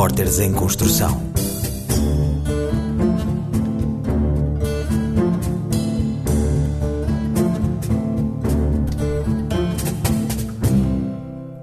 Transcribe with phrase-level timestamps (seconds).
[0.00, 1.30] Repórteres em Construção.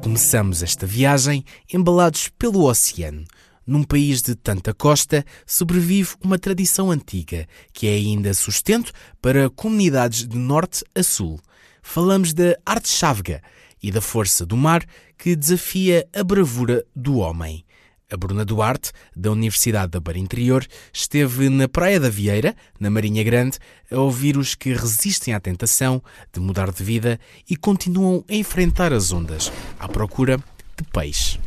[0.03, 3.23] Começamos esta viagem embalados pelo oceano.
[3.65, 10.27] Num país de tanta costa, sobrevive uma tradição antiga, que é ainda sustento para comunidades
[10.27, 11.39] de norte a sul.
[11.81, 13.41] Falamos da arte chávega
[13.81, 14.85] e da força do mar
[15.17, 17.65] que desafia a bravura do homem.
[18.09, 23.21] A Bruna Duarte, da Universidade da Beira Interior, esteve na Praia da Vieira, na Marinha
[23.21, 23.59] Grande,
[23.91, 28.93] a ouvir os que resistem à tentação de mudar de vida e continuam a enfrentar
[28.93, 31.37] as ondas, à procura de peixe.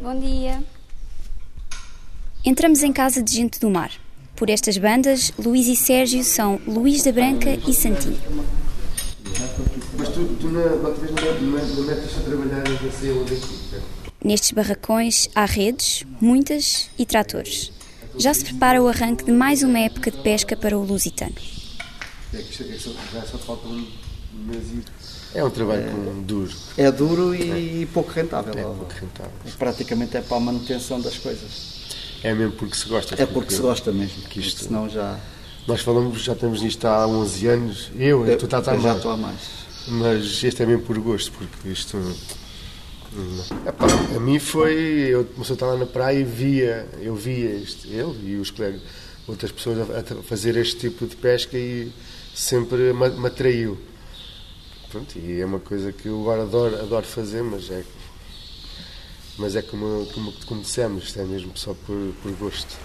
[0.00, 0.62] Bom dia.
[2.44, 3.90] Entramos em casa de gente do mar.
[4.36, 8.20] Por estas bandas, Luís e Sérgio são Luís da Branca e Santinho.
[9.98, 13.60] Mas tu, tu na outra vez não, metes a trabalhar em você ou daqui?
[14.24, 17.72] Nestes barracões há redes, muitas e tratores.
[18.18, 21.34] Já se prepara o arranque de mais uma época de pesca para o Lusitano.
[22.34, 23.86] É que isto é só, já só falta um
[24.46, 24.84] mês e...
[25.32, 26.52] É um trabalho com- duro.
[26.76, 28.52] É duro e pouco rentável.
[28.52, 29.32] É pouco rentável.
[29.58, 31.80] Praticamente é para a manutenção das coisas.
[32.22, 33.14] É mesmo porque se gosta.
[33.20, 35.18] É porque se gosta mesmo, Que isto- porque senão já,
[35.66, 37.90] Nós falamos, já estamos nisto há 11 anos.
[37.96, 39.20] Eu, tu estás a eu já mais.
[39.20, 39.60] mais.
[39.88, 41.96] Mas este é mesmo por gosto, porque isto.
[41.96, 42.14] não.
[43.66, 43.86] Epá,
[44.16, 44.74] a mim foi.
[44.74, 48.50] Eu comecei a estar lá na praia e via, eu via este, ele e os
[48.50, 48.80] colegas,
[49.26, 51.92] outras pessoas a, a fazer este tipo de pesca e
[52.34, 53.78] sempre me, me atraiu.
[54.90, 57.84] Pronto, e é uma coisa que eu agora adoro, adoro fazer, mas é.
[59.38, 62.76] Mas é como, como, como dissemos, isto é mesmo só por, por gosto.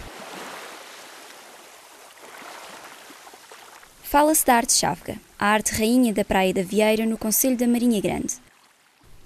[4.09, 7.99] Fala-se da arte chávega, a arte rainha da Praia da Vieira no Conselho da Marinha
[7.99, 8.35] Grande.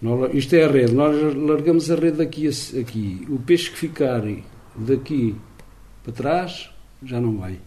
[0.02, 2.48] Nós- Isto é a rede, nós largamos a rede daqui
[2.80, 3.26] aqui.
[3.30, 4.22] O peixe que ficar
[4.76, 5.36] daqui
[6.04, 6.70] para trás
[7.04, 7.60] já não vem.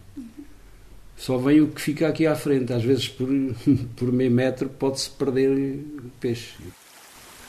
[1.15, 2.73] Só vem o que fica aqui à frente.
[2.73, 3.27] Às vezes por,
[3.95, 5.79] por meio metro pode-se perder
[6.19, 6.55] peixe.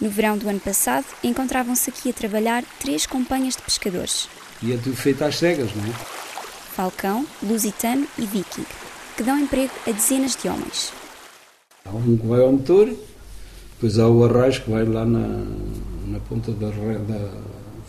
[0.00, 4.28] No verão do ano passado, encontravam-se aqui a trabalhar três companhias de pescadores:
[4.62, 5.94] E é tudo feito às cegas, não é?
[6.74, 8.66] Falcão, Lusitano e Viking,
[9.16, 10.92] que dão emprego a dezenas de homens.
[11.84, 12.86] Há um que vai ao motor,
[13.74, 15.44] depois há o arraio que vai lá na,
[16.06, 17.30] na ponta da, da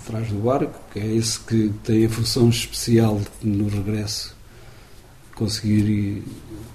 [0.06, 4.36] atrás do barco, que é esse que tem a função especial de, no regresso
[5.36, 6.24] conseguir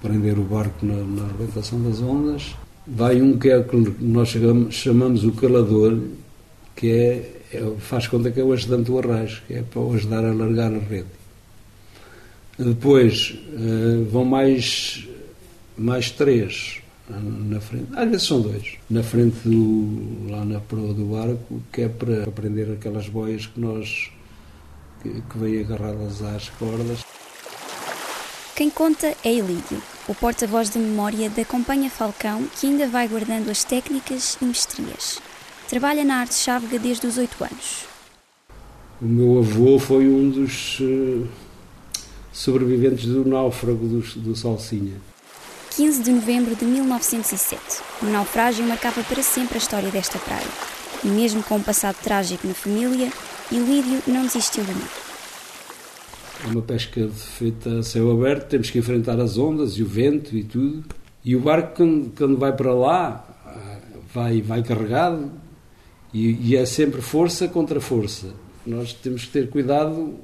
[0.01, 2.55] prender o barco na, na arrebentação das ondas.
[2.85, 5.97] Vai um que é o que nós chegamos- chamamos o calador,
[6.75, 9.93] que é, é- faz conta que é o ajudante do arraio, que é para o
[9.93, 11.07] ajudar a largar a rede.
[12.63, 15.07] Depois eh, vão mais,
[15.75, 16.79] mais três
[17.09, 21.61] ah, na frente, às vezes são dois, na frente do, lá na proa do barco,
[21.73, 24.11] que é para prender aquelas boias que nós
[25.01, 26.99] que, que vêm agarradas às cordas.
[28.55, 33.49] Quem conta é Elídio, o porta-voz de memória da Companhia Falcão, que ainda vai guardando
[33.49, 35.19] as técnicas e mestrias.
[35.67, 37.85] Trabalha na arte chávega desde os oito anos.
[39.01, 41.25] O meu avô foi um dos eh,
[42.31, 44.95] sobreviventes do náufrago do, do Salsinha.
[45.75, 47.61] 15 de novembro de 1907.
[48.01, 50.47] O naufrágio marcava para sempre a história desta praia.
[51.03, 53.11] E mesmo com um passado trágico na família,
[53.51, 54.89] Elídio não desistiu do mar.
[56.43, 60.35] É uma pesca feita a céu aberto, temos que enfrentar as ondas e o vento
[60.35, 60.83] e tudo.
[61.23, 63.25] E o barco, quando, quando vai para lá,
[64.13, 65.31] vai, vai carregado
[66.13, 68.27] e, e é sempre força contra força.
[68.65, 70.19] Nós temos que ter cuidado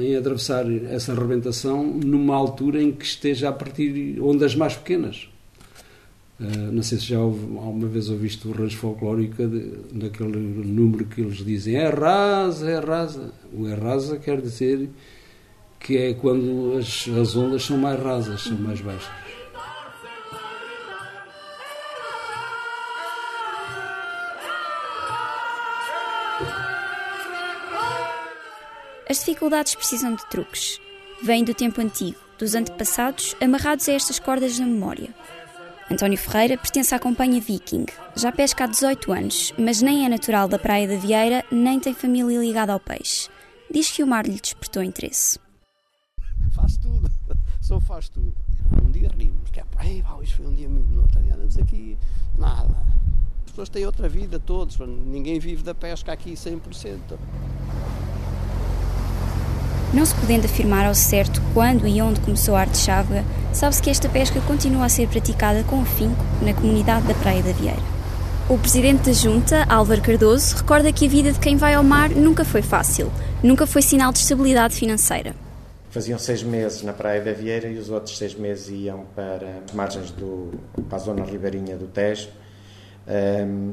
[0.00, 5.28] em atravessar essa arrebentação numa altura em que esteja a partir ondas mais pequenas.
[6.40, 9.42] Ah, não sei se já houve, alguma vez ouviste o rancho folclórico
[9.92, 13.32] daquele número que eles dizem é rasa, é rasa.
[13.52, 14.88] O é rasa quer dizer
[15.80, 19.28] que é quando as, as ondas são mais rasas, são mais baixas.
[29.10, 30.78] As dificuldades precisam de truques.
[31.22, 35.14] Vêm do tempo antigo, dos antepassados, amarrados a estas cordas na memória.
[35.90, 37.86] António Ferreira pertence à companhia Viking.
[38.14, 41.94] Já pesca há 18 anos, mas nem é natural da Praia da Vieira, nem tem
[41.94, 43.30] família ligada ao peixe.
[43.70, 45.38] Diz que o mar lhe despertou interesse.
[46.54, 47.10] Faço tudo,
[47.62, 48.34] só faz tudo.
[48.84, 51.56] Um dia rimos, que é "Ei, hoje foi um dia muito no outro dia andamos
[51.56, 51.96] aqui,
[52.36, 52.76] nada.
[53.46, 57.18] As pessoas têm outra vida, todos, ninguém vive da pesca aqui 100%.
[59.92, 63.88] Não se podendo afirmar ao certo quando e onde começou a arte chávega, sabe-se que
[63.88, 67.82] esta pesca continua a ser praticada com afinco na comunidade da Praia da Vieira.
[68.50, 72.10] O presidente da Junta, Álvaro Cardoso, recorda que a vida de quem vai ao mar
[72.10, 73.10] nunca foi fácil,
[73.42, 75.34] nunca foi sinal de estabilidade financeira.
[75.90, 79.72] Faziam seis meses na Praia da Vieira e os outros seis meses iam para as
[79.74, 80.52] margens do,
[80.88, 82.28] para a zona ribeirinha do Tejo
[83.08, 83.72] um,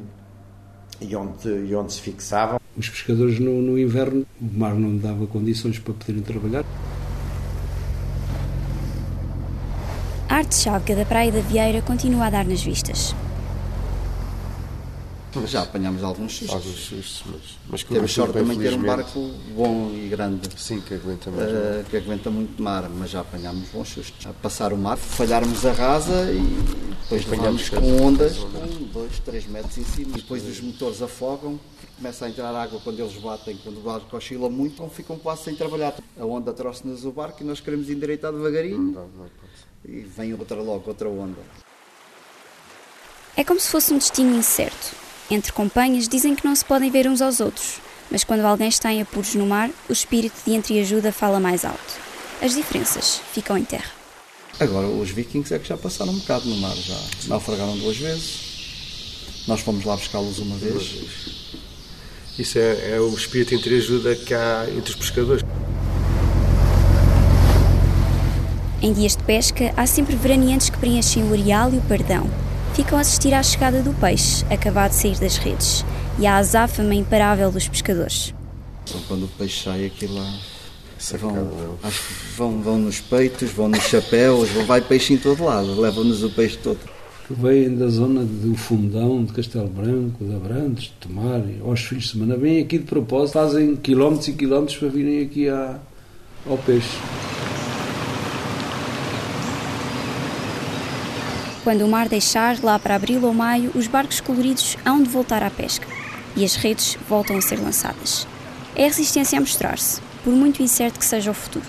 [1.02, 2.60] e, onde, e onde se fixavam.
[2.78, 6.66] Os pescadores no, no inverno, o mar não dava condições para poderem trabalhar.
[10.28, 13.16] A arte chávega da Praia da Vieira continua a dar nas vistas.
[15.36, 16.56] Mas já apanhámos alguns sustos.
[16.56, 19.20] Alguns sustos, mas, mas que Temos sorte também de ter um barco
[19.56, 20.50] bom e grande.
[20.58, 21.50] Sim, que aguenta mais.
[21.50, 24.26] eh, que aguenta muito mar, mas já apanhámos bons sustos.
[24.26, 26.40] A passar o mar, falharmos a rasa e
[27.04, 30.18] depois levámos com ondas, um, dois, três metros em cima.
[30.18, 31.60] E depois os motores afogam,
[31.98, 35.44] começa a entrar água quando eles batem, quando o barco oscila muito, então ficam quase
[35.44, 35.94] sem trabalhar.
[36.20, 39.26] A onda trouxe-nos o barco e nós queremos endireitar devagarinho Não, não
[39.88, 41.38] e vem outra logo, outra onda.
[43.38, 45.05] É como se fosse um destino incerto.
[45.30, 47.80] Entre companhias dizem que não se podem ver uns aos outros,
[48.12, 52.00] mas quando alguém está em apuros no mar, o espírito de entreajuda fala mais alto.
[52.42, 53.90] As diferenças ficam em terra.
[54.60, 59.44] Agora, os vikings é que já passaram um bocado no mar, já naufragaram duas vezes.
[59.48, 60.96] Nós fomos lá buscá-los uma vez.
[62.38, 65.44] Isso é, é o espírito entre ajuda que há entre os pescadores.
[68.82, 72.45] Em dias de pesca, há sempre veraneantes que preenchem o areal e o pardão.
[72.76, 75.86] Ficam a assistir à chegada do peixe, acabado de sair das redes,
[76.20, 78.34] e à azáfama imparável dos pescadores.
[78.84, 80.34] Então, quando o peixe sai, aquilo lá.
[81.18, 85.80] Vão, acho que vão, vão nos peitos, vão nos chapéus, vai peixe em todo lado,
[85.80, 86.80] levam-nos o peixe todo.
[87.28, 92.04] que vêm da zona do Fundão, de Castelo Branco, de Abrantes, de Tomar, aos fins
[92.04, 95.80] de semana, vêm aqui de propósito, fazem quilómetros e quilómetros para virem aqui à,
[96.46, 96.98] ao peixe.
[101.66, 105.42] Quando o mar deixar, lá para abril ou maio, os barcos coloridos hão de voltar
[105.42, 105.88] à pesca
[106.36, 108.28] e as redes voltam a ser lançadas.
[108.76, 111.66] É a resistência a mostrar-se, por muito incerto que seja o futuro.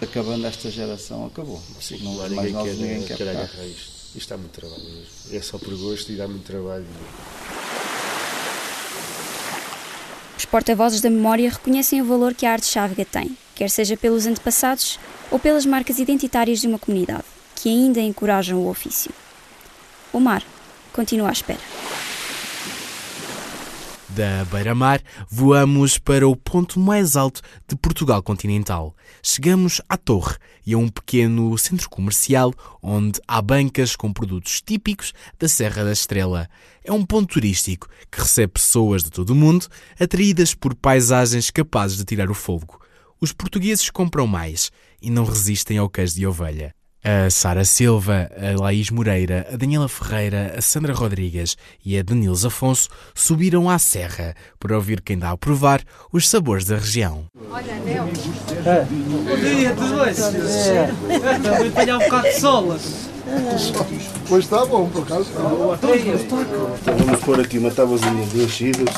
[0.00, 1.60] Acabando esta geração, acabou.
[1.78, 4.16] Sim, não mais ninguém novos, quer, ninguém quer, agarrar isto.
[4.16, 5.06] Isto dá muito trabalho mesmo.
[5.32, 6.86] É só por gosto e dá muito trabalho.
[10.38, 14.24] Os porta-vozes da memória reconhecem o valor que a arte chávega tem, quer seja pelos
[14.24, 14.98] antepassados
[15.30, 17.24] ou pelas marcas identitárias de uma comunidade,
[17.66, 19.10] que ainda encorajam o ofício.
[20.12, 20.40] O mar
[20.92, 21.58] continua à espera.
[24.10, 28.94] Da beira-mar, voamos para o ponto mais alto de Portugal continental.
[29.20, 35.12] Chegamos à Torre e a um pequeno centro comercial onde há bancas com produtos típicos
[35.36, 36.48] da Serra da Estrela.
[36.84, 39.66] É um ponto turístico que recebe pessoas de todo o mundo
[39.98, 42.80] atraídas por paisagens capazes de tirar o fôlego.
[43.20, 44.70] Os portugueses compram mais
[45.02, 46.72] e não resistem ao queijo de ovelha.
[47.08, 52.44] A Sara Silva, a Laís Moreira, a Daniela Ferreira, a Sandra Rodrigues e a Daniels
[52.44, 57.26] Afonso subiram à serra para ouvir quem dá a provar os sabores da região.
[57.32, 57.60] Bom
[59.36, 60.14] dia, tudo bem?
[61.44, 62.76] Também apanhar um bocado de sol.
[64.28, 65.76] Pois está bom, por acaso está bom.
[65.76, 68.92] Então vamos pôr aqui uma tábuazinha de enchidos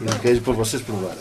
[0.00, 1.18] e de queijo para vocês provarem.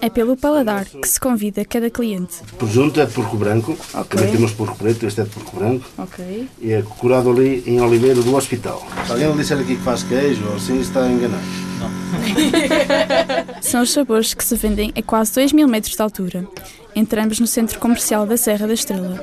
[0.00, 2.36] É pelo paladar que se convida cada cliente.
[2.58, 4.04] Presunto é de porco branco, Ok.
[4.18, 6.48] também temos porco preto, este é de porco branco, Ok.
[6.60, 8.86] e é curado ali em Oliveira do Hospital.
[9.06, 11.67] Se alguém lhe disser aqui que faz queijo ou assim, está enganado.
[13.60, 16.46] São os sabores que se vendem a quase 2 mil metros de altura.
[16.94, 19.22] Entramos no centro comercial da Serra da Estrela.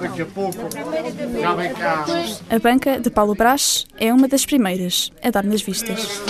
[0.00, 0.22] daqui
[2.48, 6.20] a banca de Paulo Brás é uma das primeiras a dar nas vistas.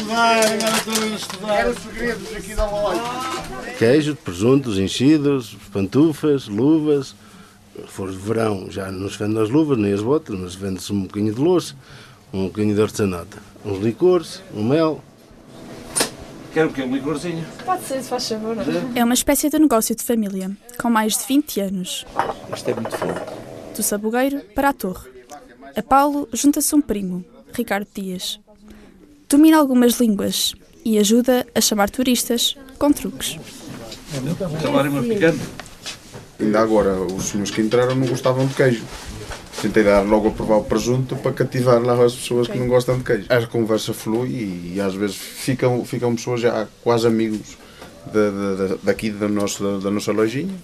[3.79, 7.15] Queijo, presuntos, enchidos, pantufas, luvas.
[7.77, 10.93] Se for de verão, já não se vende as luvas nem as botas, mas vende-se
[10.93, 11.75] um bocadinho de louça,
[12.33, 15.03] um bocadinho de artesanato, uns licores, um mel.
[16.59, 17.47] Quero que um licorzinho.
[17.65, 18.57] Pode ser, se faz favor.
[18.97, 22.05] É uma espécie de negócio de família, com mais de 20 anos.
[22.53, 23.33] Isto é muito forte.
[23.77, 25.09] Do sabugueiro para a torre.
[25.77, 28.41] A Paulo junta-se um primo, Ricardo Dias.
[29.29, 30.53] Domina algumas línguas
[30.85, 33.39] e ajuda a chamar turistas com truques.
[34.61, 35.39] Calarem-me picante.
[36.41, 38.83] Ainda agora, os senhores que entraram não gostavam de queijo.
[39.61, 42.97] Tentei dar logo a provar o presunto para cativar lá as pessoas que não gostam
[42.99, 43.27] de queijo.
[43.29, 44.29] A conversa flui
[44.75, 47.57] e, às vezes ficam, ficam pessoas já quase amigos
[48.07, 50.55] da- da- da- daqui da nossa, da, da nossa lojinha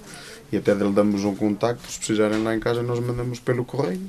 [0.52, 1.90] e até lhe damos um contacto.
[1.90, 4.00] Se precisarem lá em casa, nós mandamos pelo correio.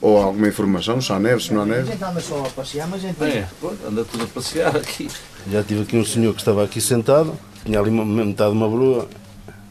[0.00, 1.92] Ou alguma informação, se há neve, se não há neve.
[2.02, 3.46] anda só a passear, mas a gente É,
[3.86, 5.06] anda tudo a passear aqui.
[5.52, 7.34] Já tive aqui um senhor que estava aqui sentado,
[7.66, 9.06] tinha ali uma, metade de uma broa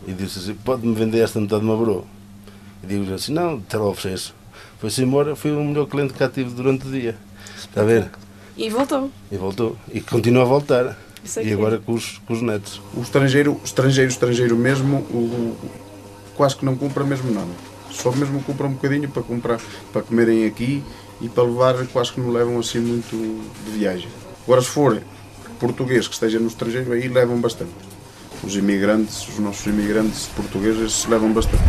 [0.07, 2.03] e disse assim, pode-me vender esta metade de uma broa?
[2.83, 4.37] E digo-lhe assim, não, te ofereço.
[4.79, 7.15] Foi-se embora, foi o melhor cliente que cá tive durante o dia.
[7.57, 8.09] Está a ver?
[8.57, 9.11] E voltou.
[9.31, 9.77] E voltou.
[9.93, 10.97] E continua a voltar.
[11.23, 11.53] Isso é E é.
[11.53, 12.81] agora com os, com os netos.
[12.93, 15.57] O estrangeiro, estrangeiro, estrangeiro mesmo, o, o-
[16.35, 17.47] quase que não compra mesmo nada.
[17.91, 19.59] Só mesmo compra um bocadinho para comprar,
[19.91, 20.83] para comerem aqui
[21.19, 24.07] e para levar, quase que não levam assim muito de viagem.
[24.45, 25.01] Agora, se for
[25.59, 27.71] português que esteja no estrangeiro, aí levam bastante.
[28.43, 31.61] Os imigrantes, os nossos imigrantes portugueses levam bastante.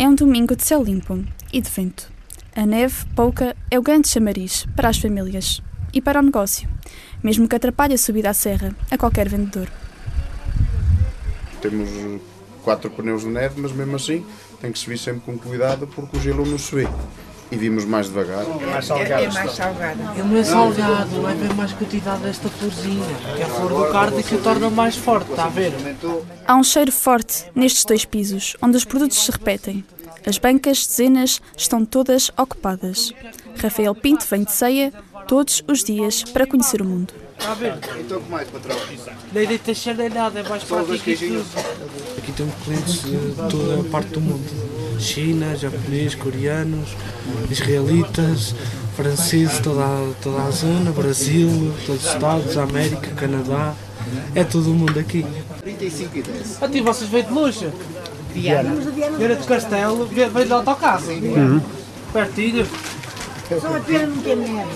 [0.00, 2.10] É um domingo de céu limpo e de vento.
[2.56, 5.60] A neve, pouca, é o grande chamariz para as famílias
[5.92, 6.66] e para o negócio,
[7.22, 9.68] mesmo que atrapalhe a subida à serra a qualquer vendedor.
[11.60, 11.90] Temos
[12.64, 14.24] quatro pneus de neve, mas mesmo assim
[14.58, 16.88] tem que subir sempre com cuidado porque o gelo não se vê.
[17.50, 18.44] E vimos mais devagar.
[18.44, 20.00] É, é mais salgado.
[20.14, 23.04] Ele não é salgado, leva mais quantidade desta florzinha,
[23.36, 25.72] que é a flor do cardo que o torna mais forte, está a ver?
[26.46, 29.84] Há um cheiro forte nestes dois pisos, onde os produtos se repetem.
[30.26, 33.12] As bancas, dezenas, estão todas ocupadas.
[33.60, 34.92] Rafael Pinto vem de ceia
[35.26, 37.12] todos os dias para conhecer o mundo.
[37.38, 37.74] Está a ver?
[37.98, 38.76] Então, como é que patrão?
[39.32, 41.46] Nem deita cheiro nem nada, é mais que queijinhos.
[41.46, 42.18] tudo.
[42.18, 44.79] Aqui temos clientes de toda a parte do mundo.
[45.00, 46.90] China, japonês, coreanos,
[47.50, 48.54] israelitas,
[48.96, 53.74] franceses, toda a, toda a zona, Brasil, todos os Estados, América, Canadá.
[54.34, 55.24] É todo o mundo aqui.
[55.60, 56.62] 35 e 10.
[56.62, 57.70] A ti vocês veem de luxo?
[58.34, 58.74] Viana.
[59.18, 61.10] Viana do Castelo, veio de autocarro.
[61.10, 61.60] Uhum.
[62.12, 62.66] Pertinho.
[63.58, 64.70] Só a pena não ter neve.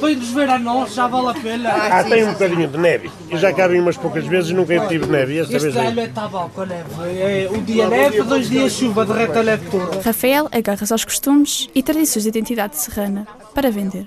[0.00, 1.70] Vem-nos ver a nós, já vale a pena.
[1.70, 3.10] Ah, tem um bocadinho de neve.
[3.30, 5.38] Eu já cá vim umas poucas vezes e nunca tive neve.
[5.38, 5.86] Esta Este vez é.
[5.86, 6.88] ano está bom com a neve.
[7.18, 10.00] É, um dia neve, dois dias chuva, derrete a neve toda.
[10.02, 14.06] Rafael agarra-se aos costumes e tradições de identidade serrana para vender.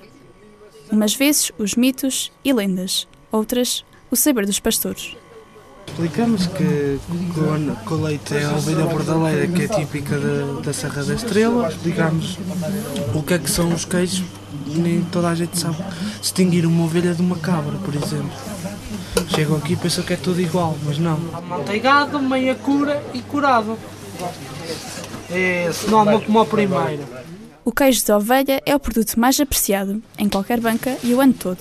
[0.91, 5.15] Umas vezes os mitos e lendas, outras o saber dos pastores.
[5.89, 6.99] Explicamos que
[7.91, 11.67] o leite é a ovelha bordaleira que é típica da, da Serra da Estrela.
[11.67, 12.37] Explicamos
[13.13, 14.23] o que é que são os queijos.
[14.67, 15.77] Nem toda a gente sabe
[16.21, 18.31] distinguir uma ovelha de uma cabra, por exemplo.
[19.29, 21.19] Chegam aqui e pensam que é tudo igual, mas não.
[21.47, 23.77] Manteigado, meia cura e curado.
[25.31, 26.99] É, se não como a primeira.
[27.63, 31.33] O queijo de ovelha é o produto mais apreciado em qualquer banca e o ano
[31.33, 31.59] todo.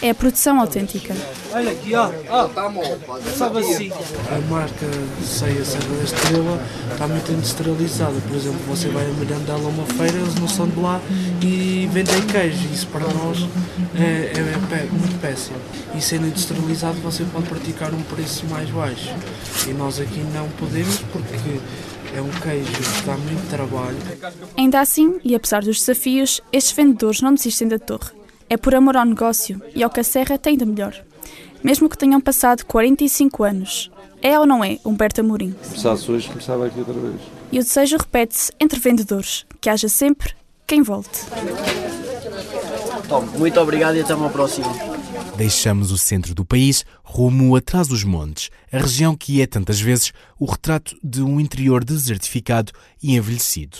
[0.00, 1.14] É a produção autêntica.
[1.52, 2.10] Olha aqui, ó.
[2.28, 2.48] ó
[3.24, 3.92] essa bacia.
[4.34, 4.86] A marca
[5.24, 8.14] Ceia Serra da Estrela está muito industrializada.
[8.26, 11.00] Por exemplo, você vai a Mirandela a uma feira, eles não são de lá
[11.40, 12.66] e vendem queijo.
[12.72, 13.46] Isso para nós
[13.94, 15.56] é, é pé- muito péssimo.
[15.94, 19.14] E sendo industrializado, você pode praticar um preço mais baixo.
[19.68, 21.60] E nós aqui não podemos porque
[22.14, 23.96] é um queijo que dá muito trabalho.
[24.56, 28.10] Ainda assim, e apesar dos desafios, estes vendedores não desistem da torre.
[28.48, 30.94] É por amor ao negócio e ao que a Serra tem de melhor.
[31.64, 33.90] Mesmo que tenham passado 45 anos.
[34.20, 35.52] É ou não é, Humberto Amorim?
[35.52, 37.20] Começasse hoje, começava aqui outra vez.
[37.50, 40.34] E o desejo repete-se entre vendedores, que haja sempre
[40.66, 41.20] quem volte.
[43.08, 44.91] Tom, muito obrigado e até uma próxima.
[45.36, 50.12] Deixamos o centro do país rumo atrás dos montes, a região que é tantas vezes
[50.38, 52.70] o retrato de um interior desertificado
[53.02, 53.78] e envelhecido.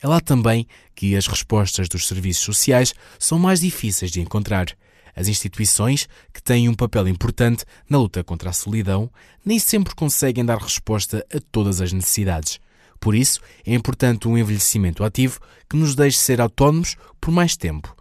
[0.00, 4.66] É lá também que as respostas dos serviços sociais são mais difíceis de encontrar.
[5.14, 9.10] As instituições, que têm um papel importante na luta contra a solidão,
[9.44, 12.58] nem sempre conseguem dar resposta a todas as necessidades.
[12.98, 17.94] Por isso, é importante um envelhecimento ativo que nos deixe ser autónomos por mais tempo.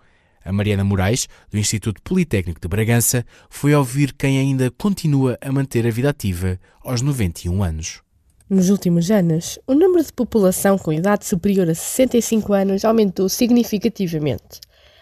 [0.45, 5.87] A Mariana Moraes, do Instituto Politécnico de Bragança, foi ouvir quem ainda continua a manter
[5.87, 8.01] a vida ativa aos 91 anos.
[8.49, 14.59] Nos últimos anos, o número de população com idade superior a 65 anos aumentou significativamente.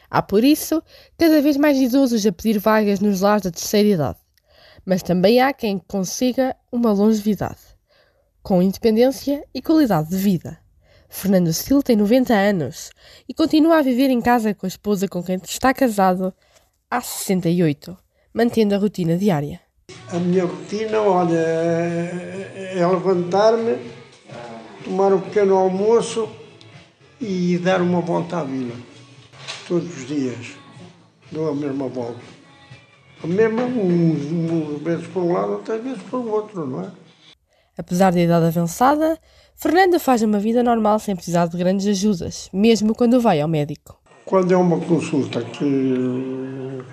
[0.09, 0.81] Há, por isso,
[1.17, 4.19] cada vez mais idosos a pedir vagas nos lares da terceira idade.
[4.85, 7.59] Mas também há quem consiga uma longevidade,
[8.43, 10.60] com independência e qualidade de vida.
[11.13, 12.89] Fernando Sil tem 90 anos
[13.27, 16.33] e continua a viver em casa com a esposa com quem está casado
[16.89, 17.95] há 68,
[18.33, 19.59] mantendo a rotina diária.
[20.07, 23.77] A minha rotina, olha, é levantar-me,
[24.85, 26.29] tomar um pequeno almoço
[27.19, 28.75] e dar uma volta à vila.
[29.67, 30.55] Todos os dias.
[31.29, 32.21] Dou a mesma volta.
[33.21, 36.91] A mesma, uns, uns vezes por um lado, outras vezes por outro, não é?
[37.77, 39.19] Apesar da idade avançada,
[39.61, 43.95] Fernanda faz uma vida normal sem precisar de grandes ajudas, mesmo quando vai ao médico.
[44.25, 45.63] Quando é uma consulta que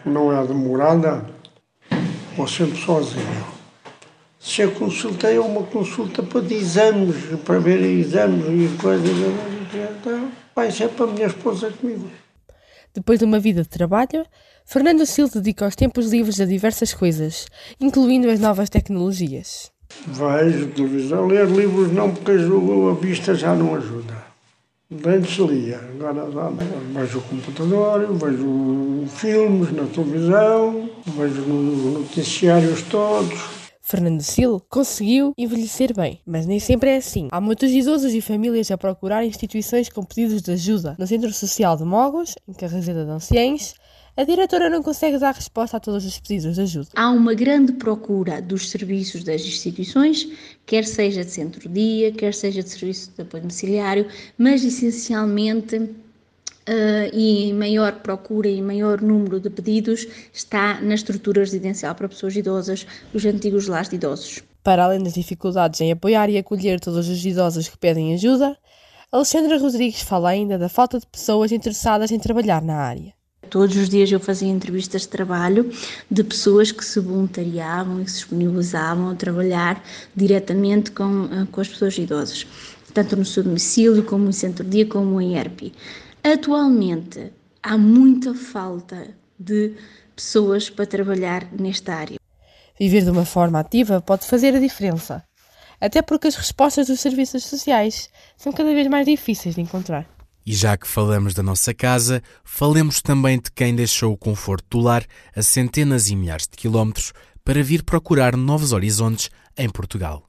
[0.04, 1.24] não é demorada,
[2.36, 3.46] vou sempre sozinho.
[4.38, 9.16] Se a consulta é uma consulta para de exames, para ver exames e coisas,
[9.72, 12.10] então vai sempre a minha esposa comigo.
[12.92, 14.26] Depois de uma vida de trabalho,
[14.66, 17.46] Fernando Sil dedica os tempos livres a diversas coisas,
[17.80, 19.72] incluindo as novas tecnologias.
[20.06, 24.28] Vejo televisão, ler livros não, porque a vista já não ajuda.
[25.06, 26.24] Antes lia, agora
[26.94, 33.58] vejo o computador, vejo filmes na televisão, vejo noticiários todos.
[33.82, 37.28] Fernando Sil conseguiu envelhecer bem, mas nem sempre é assim.
[37.30, 40.94] Há muitos idosos e famílias a procurar instituições com pedidos de ajuda.
[40.98, 43.74] No Centro Social de Mogos, em Carraseda de Anciães,
[44.18, 46.88] a diretora não consegue dar resposta a todos os pedidos de ajuda.
[46.96, 50.28] Há uma grande procura dos serviços das instituições,
[50.66, 55.88] quer seja de centro-dia, quer seja de serviço de apoio domiciliário, mas essencialmente
[56.68, 62.36] Uh, e maior procura e maior número de pedidos está na estrutura residencial para pessoas
[62.36, 64.42] idosas, os antigos lares de idosos.
[64.62, 68.54] Para além das dificuldades em apoiar e acolher todos os idosos que pedem ajuda,
[69.10, 73.17] Alexandra Rodrigues fala ainda da falta de pessoas interessadas em trabalhar na área.
[73.50, 75.70] Todos os dias eu fazia entrevistas de trabalho
[76.10, 79.82] de pessoas que se voluntariavam e se disponibilizavam a trabalhar
[80.14, 82.46] diretamente com, eh, com as pessoas idosas,
[82.92, 85.72] tanto no seu domicílio, como em centro-dia, como em ERP.
[86.22, 89.74] Atualmente há muita falta de
[90.14, 92.18] pessoas para trabalhar nesta área.
[92.78, 95.24] Viver de uma forma ativa pode fazer a diferença,
[95.80, 100.17] até porque as respostas dos serviços sociais são cada vez mais difíceis de encontrar.
[100.48, 104.82] E já que falamos da nossa casa, falemos também de quem deixou o conforto do
[104.82, 105.04] lar
[105.36, 107.12] a centenas e milhares de quilómetros
[107.44, 109.28] para vir procurar novos horizontes
[109.58, 110.26] em Portugal.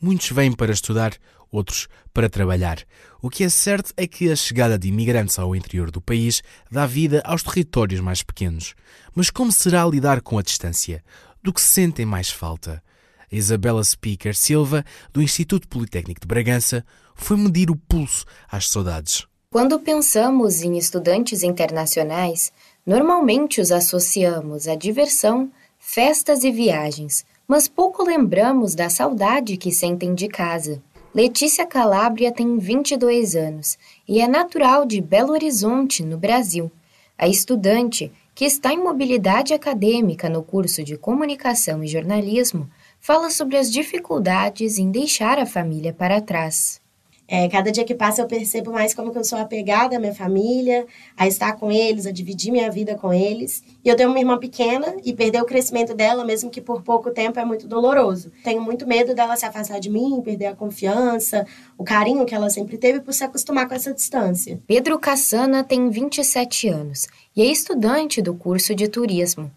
[0.00, 1.12] Muitos vêm para estudar,
[1.52, 2.82] outros para trabalhar.
[3.20, 6.86] O que é certo é que a chegada de imigrantes ao interior do país dá
[6.86, 8.74] vida aos territórios mais pequenos.
[9.14, 11.04] Mas como será lidar com a distância?
[11.42, 12.82] Do que sentem mais falta?
[13.30, 14.82] A Isabela Speaker Silva,
[15.12, 16.82] do Instituto Politécnico de Bragança,
[17.14, 19.27] foi medir o pulso às saudades.
[19.50, 22.52] Quando pensamos em estudantes internacionais,
[22.84, 30.14] normalmente os associamos a diversão, festas e viagens, mas pouco lembramos da saudade que sentem
[30.14, 30.82] de casa.
[31.14, 36.70] Letícia Calabria tem 22 anos e é natural de Belo Horizonte, no Brasil.
[37.16, 42.68] A estudante, que está em mobilidade acadêmica no curso de Comunicação e Jornalismo,
[43.00, 46.86] fala sobre as dificuldades em deixar a família para trás.
[47.30, 50.14] É, cada dia que passa eu percebo mais como que eu sou apegada à minha
[50.14, 53.62] família, a estar com eles, a dividir minha vida com eles.
[53.84, 57.10] E eu tenho uma irmã pequena e perder o crescimento dela, mesmo que por pouco
[57.10, 58.32] tempo, é muito doloroso.
[58.42, 62.48] Tenho muito medo dela se afastar de mim, perder a confiança, o carinho que ela
[62.48, 64.58] sempre teve por se acostumar com essa distância.
[64.66, 69.50] Pedro Cassana tem 27 anos e é estudante do curso de turismo.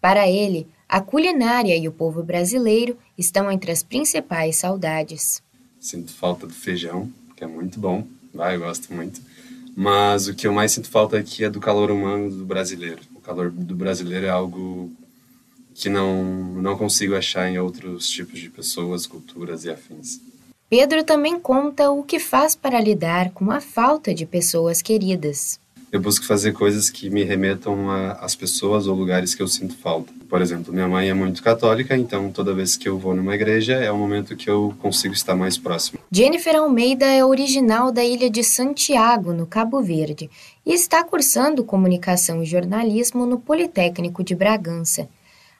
[0.00, 5.42] Para ele, a culinária e o povo brasileiro estão entre as principais saudades.
[5.80, 9.20] Sinto falta do feijão, que é muito bom, vai, eu gosto muito.
[9.76, 13.00] Mas o que eu mais sinto falta aqui é do calor humano do brasileiro.
[13.14, 14.90] O calor do brasileiro é algo
[15.74, 20.20] que não, não consigo achar em outros tipos de pessoas, culturas e afins.
[20.68, 26.00] Pedro também conta o que faz para lidar com a falta de pessoas queridas eu
[26.00, 30.12] busco fazer coisas que me remetam às pessoas ou lugares que eu sinto falta.
[30.28, 33.74] Por exemplo, minha mãe é muito católica, então toda vez que eu vou numa igreja
[33.74, 35.98] é o momento que eu consigo estar mais próximo.
[36.12, 40.28] Jennifer Almeida é original da ilha de Santiago, no Cabo Verde,
[40.64, 45.08] e está cursando comunicação e jornalismo no Politécnico de Bragança.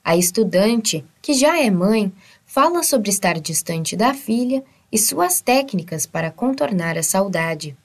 [0.04, 2.12] A estudante, que já é mãe,
[2.44, 7.76] fala sobre estar distante da filha e suas técnicas para contornar a saudade.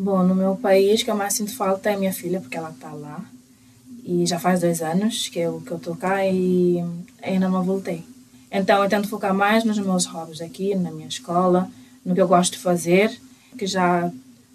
[0.00, 2.92] Bom, no meu país, que eu mais sinto falta é minha filha, porque ela está
[2.92, 3.20] lá.
[4.04, 6.80] E já faz dois anos que eu, que eu estou cá e
[7.20, 8.04] ainda não voltei.
[8.48, 11.68] Então eu tento focar mais nos meus hobbies aqui, na minha escola,
[12.04, 13.10] no que eu gosto de fazer,
[13.58, 14.08] que já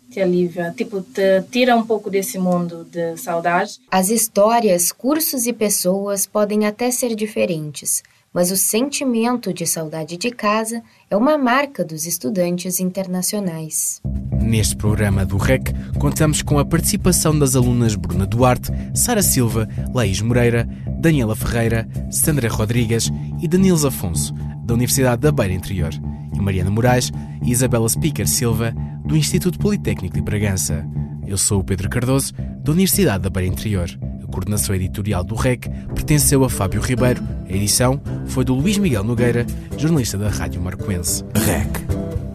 [0.09, 3.81] te alivia, tipo, te tira um pouco desse mundo de saudades.
[3.91, 8.01] As histórias, cursos e pessoas podem até ser diferentes,
[8.33, 14.01] mas o sentimento de saudade de casa é uma marca dos estudantes internacionais.
[14.41, 20.21] Neste programa do REC, contamos com a participação das alunas Bruna Duarte, Sara Silva, Laís
[20.21, 20.67] Moreira,
[20.99, 24.33] Daniela Ferreira, Sandra Rodrigues e Danilo Afonso,
[24.65, 25.91] da Universidade da Beira Interior,
[26.33, 27.11] e Mariana Moraes
[27.43, 28.73] e Isabela Speaker Silva,
[29.05, 30.85] do Instituto Politécnico de Bragança.
[31.25, 33.89] Eu sou o Pedro Cardoso, da Universidade da Beira Interior
[34.33, 37.21] coordenação editorial do REC pertenceu a Fábio Ribeiro.
[37.53, 39.45] A edição foi do Luís Miguel Nogueira,
[39.77, 41.23] jornalista da Rádio Marcoense.
[41.35, 41.69] REC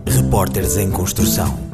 [0.07, 1.68] Repórteres em Construção.